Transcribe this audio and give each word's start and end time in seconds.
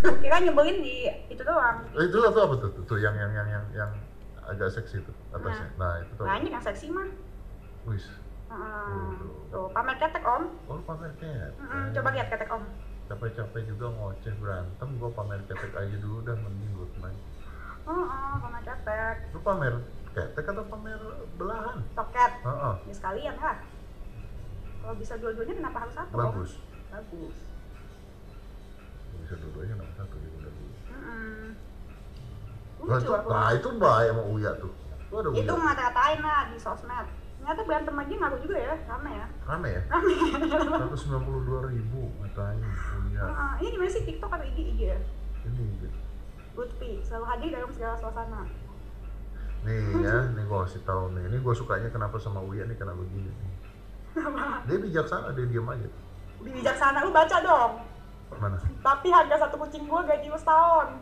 kira 0.24 0.36
nyebelin 0.40 0.78
di 0.80 0.96
itu 1.28 1.42
doang 1.44 1.76
Eh, 1.92 2.04
itu 2.08 2.16
tuh 2.16 2.40
apa 2.40 2.54
tuh? 2.56 2.70
Tuh 2.84 2.98
yang 2.98 3.12
yang 3.16 3.32
yang 3.32 3.48
yang 3.48 3.64
yang 3.74 3.90
agak 4.46 4.72
seksi 4.72 5.04
tuh 5.04 5.14
atasnya. 5.30 5.68
Nah, 5.76 6.00
itu 6.00 6.12
tuh. 6.16 6.24
banyak 6.26 6.50
yang 6.50 6.64
seksi 6.64 6.86
mah 6.90 7.08
Wis. 7.86 8.04
Heeh. 8.50 9.10
tuh 9.48 9.66
pamer 9.70 9.96
ketek 9.96 10.24
om 10.26 10.42
Oh, 10.66 10.78
pamer 10.82 11.12
ketek. 11.16 11.54
Mm-mm, 11.56 11.94
coba 11.94 12.08
lihat 12.10 12.28
ketek 12.28 12.50
om 12.50 12.64
Capek-capek 13.10 13.66
juga 13.66 13.90
ngoceh 13.90 14.34
berantem, 14.38 14.88
gua 14.94 15.10
pamer 15.10 15.42
ketek 15.42 15.74
aja 15.74 15.96
dulu 15.98 16.22
dah 16.22 16.36
mending 16.38 16.70
gua 16.74 16.86
main. 16.98 17.18
Heeh, 17.86 18.32
pamer 18.38 18.62
ketek 18.62 19.16
Lu 19.34 19.38
pamer 19.40 19.74
ketek 20.10 20.44
atau 20.44 20.64
pamer 20.66 21.00
belahan? 21.34 21.78
toket 21.94 22.32
Heeh. 22.42 22.74
ya 22.86 22.94
sekalian 22.94 23.36
lah 23.38 23.56
kalau 24.80 24.96
bisa 24.96 25.14
dua-duanya 25.20 25.54
kenapa 25.54 25.78
harus 25.84 25.94
satu 25.94 26.14
Om? 26.16 26.34
Bagus. 26.90 27.36
Bisa 29.60 29.68
dua-duanya 29.68 29.74
nomor 29.76 29.94
satu 29.94 30.16
di 30.16 30.28
udah 30.32 30.50
dulu. 30.50 30.72
Mm-mm. 30.88 31.48
Nah, 32.80 32.96
lucu 32.96 33.12
aku 33.12 33.28
nah 33.28 33.48
itu 33.52 33.68
bahaya 33.76 34.10
sama 34.16 34.22
Uya 34.32 34.50
tuh. 34.56 34.72
Lu 35.12 35.14
ada 35.20 35.28
itu 35.36 35.52
Uya. 35.52 35.60
ngata-ngatain 35.60 36.18
lah 36.24 36.40
di 36.48 36.56
sosmed 36.56 37.06
ternyata 37.40 37.64
berantem 37.64 37.96
aja 37.96 38.14
ngaruh 38.20 38.40
juga 38.44 38.56
ya 38.60 38.74
rame 38.84 39.10
ya 39.16 39.26
Rame 39.48 39.68
ya? 39.72 39.82
192 39.88 41.72
ribu 41.72 42.02
ngatain 42.20 42.60
Uya. 43.04 43.22
Heeh, 43.24 43.52
ini 43.60 43.68
gimana 43.76 43.90
sih 43.90 44.02
tiktok 44.04 44.30
atau 44.32 44.44
IG 44.44 44.58
IG 44.76 44.80
ya 44.80 44.98
Ini 45.48 45.64
gitu. 45.80 45.98
Lutfi 46.56 46.90
selalu 47.00 47.24
hadir 47.28 47.48
dalam 47.52 47.70
segala 47.72 47.94
suasana 47.96 48.42
Nih 49.60 49.80
ya, 50.08 50.16
nih 50.32 50.44
gua 50.48 50.64
kasih 50.64 50.80
tahu 50.88 51.12
nih. 51.12 51.24
Ini 51.28 51.36
gua 51.44 51.52
sukanya 51.52 51.88
kenapa 51.92 52.16
sama 52.16 52.40
Uya 52.40 52.64
nih 52.64 52.76
karena 52.80 52.96
begini 52.96 53.28
nih. 53.28 53.52
Dia 54.68 54.76
bijaksana, 54.80 55.36
dia 55.36 55.44
diam 55.44 55.68
aja. 55.68 55.88
bijaksana 56.40 57.04
lu 57.04 57.12
baca 57.12 57.36
dong 57.44 57.72
Mana? 58.40 58.56
tapi 58.80 59.12
harga 59.12 59.36
satu 59.44 59.60
kucing 59.60 59.84
gua 59.84 60.00
gaji 60.08 60.32
lu 60.32 60.38
setahun 60.40 60.96